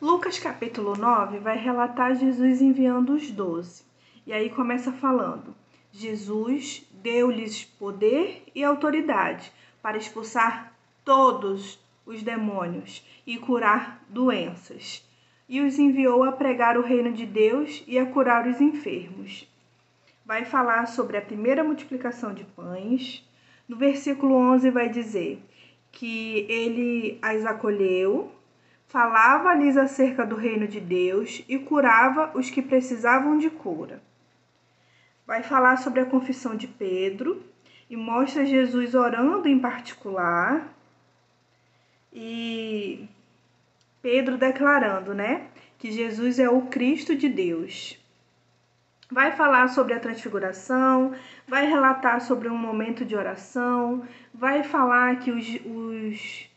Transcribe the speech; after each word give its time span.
Lucas 0.00 0.38
capítulo 0.38 0.96
9 0.96 1.38
vai 1.38 1.56
relatar 1.56 2.16
Jesus 2.16 2.60
enviando 2.60 3.14
os 3.14 3.30
doze. 3.30 3.84
E 4.26 4.32
aí 4.32 4.50
começa 4.50 4.92
falando: 4.92 5.54
Jesus 5.92 6.84
deu-lhes 6.92 7.64
poder 7.64 8.42
e 8.54 8.64
autoridade 8.64 9.52
para 9.80 9.96
expulsar 9.96 10.74
todos 11.04 11.78
os 12.04 12.22
demônios 12.22 13.06
e 13.24 13.38
curar 13.38 14.04
doenças. 14.08 15.08
E 15.48 15.60
os 15.60 15.78
enviou 15.78 16.24
a 16.24 16.32
pregar 16.32 16.76
o 16.76 16.82
reino 16.82 17.12
de 17.12 17.24
Deus 17.24 17.84
e 17.86 17.96
a 17.98 18.04
curar 18.04 18.48
os 18.48 18.60
enfermos. 18.60 19.48
Vai 20.26 20.44
falar 20.44 20.86
sobre 20.86 21.16
a 21.16 21.22
primeira 21.22 21.62
multiplicação 21.62 22.34
de 22.34 22.44
pães. 22.44 23.22
No 23.68 23.76
versículo 23.76 24.34
11 24.34 24.70
vai 24.70 24.88
dizer 24.88 25.40
que 25.92 26.46
ele 26.48 27.18
as 27.22 27.46
acolheu 27.46 28.32
falava-lhes 28.86 29.76
acerca 29.76 30.24
do 30.24 30.36
reino 30.36 30.68
de 30.68 30.80
Deus 30.80 31.44
e 31.48 31.58
curava 31.58 32.30
os 32.34 32.50
que 32.50 32.62
precisavam 32.62 33.38
de 33.38 33.50
cura. 33.50 34.02
Vai 35.26 35.42
falar 35.42 35.76
sobre 35.78 36.00
a 36.00 36.06
confissão 36.06 36.54
de 36.54 36.68
Pedro 36.68 37.42
e 37.88 37.96
mostra 37.96 38.44
Jesus 38.44 38.94
orando 38.94 39.48
em 39.48 39.58
particular 39.58 40.74
e 42.12 43.08
Pedro 44.00 44.36
declarando, 44.36 45.14
né, 45.14 45.48
que 45.78 45.90
Jesus 45.90 46.38
é 46.38 46.48
o 46.48 46.62
Cristo 46.62 47.16
de 47.16 47.28
Deus. 47.28 47.98
Vai 49.10 49.32
falar 49.32 49.68
sobre 49.68 49.94
a 49.94 50.00
transfiguração, 50.00 51.14
vai 51.46 51.66
relatar 51.66 52.20
sobre 52.20 52.48
um 52.48 52.56
momento 52.56 53.04
de 53.04 53.16
oração, 53.16 54.06
vai 54.32 54.62
falar 54.62 55.20
que 55.20 55.30
os, 55.30 55.46
os 55.64 56.50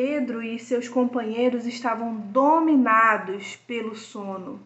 Pedro 0.00 0.40
e 0.40 0.60
seus 0.60 0.88
companheiros 0.88 1.66
estavam 1.66 2.14
dominados 2.14 3.56
pelo 3.56 3.96
sono. 3.96 4.60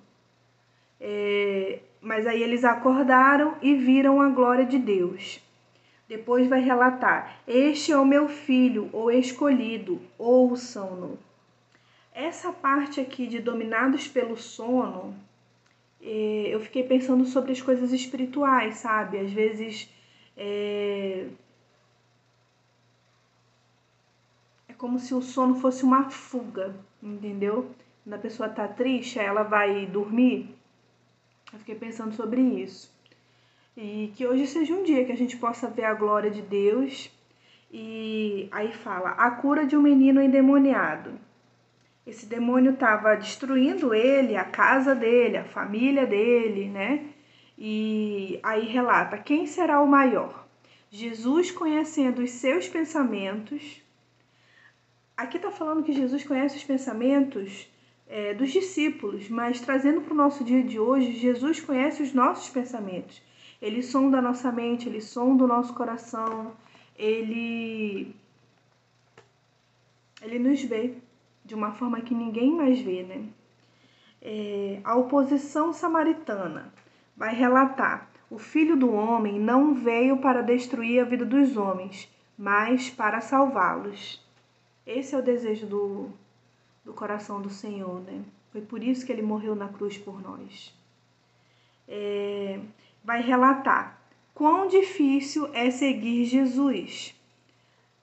É, 1.00 1.78
mas 2.02 2.26
aí 2.26 2.42
eles 2.42 2.64
acordaram 2.64 3.56
e 3.62 3.74
viram 3.74 4.20
a 4.20 4.28
glória 4.28 4.66
de 4.66 4.78
Deus. 4.78 5.40
Depois 6.06 6.46
vai 6.46 6.60
relatar: 6.60 7.40
Este 7.48 7.92
é 7.92 7.96
o 7.96 8.04
meu 8.04 8.28
filho, 8.28 8.90
o 8.92 9.10
escolhido, 9.10 10.02
ouçam-no. 10.18 11.18
Essa 12.12 12.52
parte 12.52 13.00
aqui 13.00 13.26
de 13.26 13.38
dominados 13.38 14.06
pelo 14.06 14.36
sono, 14.36 15.14
é, 16.02 16.48
eu 16.50 16.60
fiquei 16.60 16.82
pensando 16.82 17.24
sobre 17.24 17.52
as 17.52 17.62
coisas 17.62 17.90
espirituais, 17.90 18.74
sabe? 18.74 19.18
Às 19.18 19.32
vezes 19.32 19.88
é, 20.36 21.24
como 24.82 24.98
se 24.98 25.14
o 25.14 25.22
sono 25.22 25.54
fosse 25.54 25.84
uma 25.84 26.10
fuga, 26.10 26.74
entendeu? 27.00 27.70
Quando 28.02 28.14
a 28.14 28.18
pessoa 28.18 28.48
tá 28.48 28.66
triste, 28.66 29.16
ela 29.16 29.44
vai 29.44 29.86
dormir. 29.86 30.52
Eu 31.52 31.60
fiquei 31.60 31.76
pensando 31.76 32.12
sobre 32.16 32.40
isso. 32.40 32.92
E 33.76 34.12
que 34.16 34.26
hoje 34.26 34.44
seja 34.48 34.74
um 34.74 34.82
dia 34.82 35.04
que 35.04 35.12
a 35.12 35.16
gente 35.16 35.36
possa 35.36 35.68
ver 35.68 35.84
a 35.84 35.94
glória 35.94 36.32
de 36.32 36.42
Deus. 36.42 37.08
E 37.70 38.48
aí 38.50 38.72
fala: 38.72 39.10
a 39.10 39.30
cura 39.30 39.64
de 39.64 39.76
um 39.76 39.82
menino 39.82 40.20
endemoniado. 40.20 41.12
Esse 42.04 42.26
demônio 42.26 42.72
estava 42.72 43.14
destruindo 43.14 43.94
ele, 43.94 44.36
a 44.36 44.44
casa 44.44 44.96
dele, 44.96 45.36
a 45.36 45.44
família 45.44 46.04
dele, 46.04 46.66
né? 46.66 47.06
E 47.56 48.40
aí 48.42 48.66
relata: 48.66 49.16
quem 49.16 49.46
será 49.46 49.80
o 49.80 49.86
maior? 49.86 50.44
Jesus, 50.90 51.52
conhecendo 51.52 52.20
os 52.20 52.32
seus 52.32 52.68
pensamentos, 52.68 53.80
Aqui 55.16 55.36
está 55.36 55.50
falando 55.50 55.82
que 55.82 55.92
Jesus 55.92 56.24
conhece 56.24 56.56
os 56.56 56.64
pensamentos 56.64 57.68
é, 58.08 58.34
dos 58.34 58.50
discípulos, 58.50 59.28
mas 59.28 59.60
trazendo 59.60 60.00
para 60.00 60.12
o 60.12 60.16
nosso 60.16 60.42
dia 60.42 60.62
de 60.62 60.78
hoje, 60.78 61.12
Jesus 61.12 61.60
conhece 61.60 62.02
os 62.02 62.12
nossos 62.12 62.48
pensamentos. 62.48 63.22
Ele 63.60 63.82
sonda 63.82 64.18
a 64.18 64.22
nossa 64.22 64.50
mente, 64.50 64.88
ele 64.88 65.00
sonda 65.00 65.44
o 65.44 65.46
nosso 65.46 65.74
coração, 65.74 66.52
ele, 66.96 68.14
ele 70.20 70.38
nos 70.38 70.62
vê 70.62 70.94
de 71.44 71.54
uma 71.54 71.72
forma 71.72 72.00
que 72.00 72.14
ninguém 72.14 72.52
mais 72.52 72.80
vê, 72.80 73.02
né? 73.02 73.24
É, 74.20 74.80
a 74.84 74.96
oposição 74.96 75.72
samaritana 75.72 76.72
vai 77.16 77.34
relatar: 77.34 78.08
o 78.30 78.38
filho 78.38 78.76
do 78.76 78.92
homem 78.92 79.38
não 79.38 79.74
veio 79.74 80.18
para 80.18 80.42
destruir 80.42 81.00
a 81.00 81.04
vida 81.04 81.24
dos 81.24 81.56
homens, 81.56 82.08
mas 82.36 82.88
para 82.90 83.20
salvá-los. 83.20 84.22
Esse 84.86 85.14
é 85.14 85.18
o 85.18 85.22
desejo 85.22 85.66
do, 85.66 86.10
do 86.84 86.92
coração 86.92 87.40
do 87.40 87.50
Senhor, 87.50 88.00
né? 88.00 88.22
Foi 88.50 88.60
por 88.60 88.82
isso 88.82 89.06
que 89.06 89.12
ele 89.12 89.22
morreu 89.22 89.54
na 89.54 89.68
cruz 89.68 89.96
por 89.96 90.20
nós. 90.20 90.74
É, 91.88 92.60
vai 93.02 93.22
relatar 93.22 93.98
quão 94.34 94.66
difícil 94.66 95.48
é 95.54 95.70
seguir 95.70 96.24
Jesus. 96.24 97.14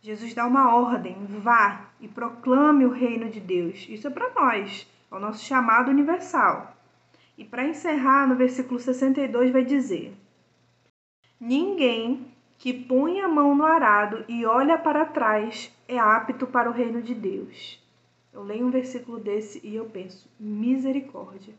Jesus 0.02 0.34
dá 0.34 0.48
uma 0.48 0.74
ordem: 0.76 1.16
vá 1.26 1.90
e 2.00 2.08
proclame 2.08 2.86
o 2.86 2.92
reino 2.92 3.30
de 3.30 3.40
Deus. 3.40 3.86
Isso 3.90 4.08
é 4.08 4.10
para 4.10 4.34
nós, 4.34 4.88
é 5.12 5.16
o 5.16 5.20
nosso 5.20 5.44
chamado 5.44 5.92
universal. 5.92 6.76
E 7.38 7.46
para 7.46 7.68
encerrar, 7.68 8.28
no 8.28 8.36
versículo 8.36 8.80
62 8.80 9.52
vai 9.52 9.64
dizer: 9.64 10.14
Ninguém 11.40 12.26
que 12.58 12.74
põe 12.74 13.22
a 13.22 13.28
mão 13.28 13.56
no 13.56 13.66
arado 13.66 14.26
e 14.28 14.46
olha 14.46 14.78
para 14.78 15.06
trás 15.06 15.72
é 15.90 15.98
apto 15.98 16.46
para 16.46 16.70
o 16.70 16.74
reino 16.74 17.02
de 17.02 17.16
Deus. 17.16 17.84
Eu 18.32 18.44
leio 18.44 18.68
um 18.68 18.70
versículo 18.70 19.20
desse 19.20 19.60
e 19.66 19.76
eu 19.76 19.86
penso, 19.86 20.30
misericórdia. 20.40 21.56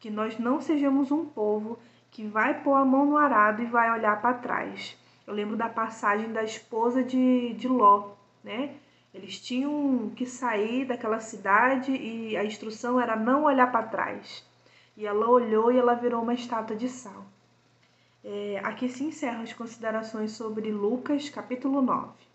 Que 0.00 0.08
nós 0.08 0.38
não 0.38 0.58
sejamos 0.58 1.12
um 1.12 1.26
povo 1.26 1.78
que 2.10 2.26
vai 2.26 2.62
pôr 2.62 2.74
a 2.76 2.84
mão 2.84 3.04
no 3.04 3.18
arado 3.18 3.62
e 3.62 3.66
vai 3.66 3.90
olhar 3.92 4.22
para 4.22 4.38
trás. 4.38 4.96
Eu 5.26 5.34
lembro 5.34 5.54
da 5.54 5.68
passagem 5.68 6.32
da 6.32 6.42
esposa 6.42 7.04
de, 7.04 7.52
de 7.52 7.68
Ló, 7.68 8.12
né? 8.42 8.74
Eles 9.12 9.38
tinham 9.38 10.10
que 10.16 10.24
sair 10.24 10.86
daquela 10.86 11.20
cidade 11.20 11.92
e 11.92 12.38
a 12.38 12.44
instrução 12.44 12.98
era 12.98 13.16
não 13.16 13.44
olhar 13.44 13.70
para 13.70 13.86
trás. 13.86 14.46
E 14.96 15.04
ela 15.04 15.28
olhou 15.28 15.70
e 15.70 15.78
ela 15.78 15.92
virou 15.94 16.22
uma 16.22 16.32
estátua 16.32 16.74
de 16.74 16.88
sal. 16.88 17.26
É, 18.24 18.62
aqui 18.64 18.88
se 18.88 19.04
encerram 19.04 19.42
as 19.42 19.52
considerações 19.52 20.32
sobre 20.32 20.72
Lucas, 20.72 21.28
capítulo 21.28 21.82
9. 21.82 22.27